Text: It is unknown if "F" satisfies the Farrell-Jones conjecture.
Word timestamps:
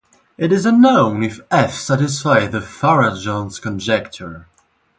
It 0.35 0.51
is 0.51 0.65
unknown 0.65 1.21
if 1.21 1.41
"F" 1.51 1.75
satisfies 1.75 2.49
the 2.49 2.59
Farrell-Jones 2.59 3.59
conjecture. 3.59 4.47